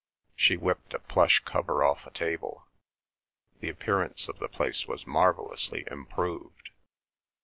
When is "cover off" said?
1.41-2.07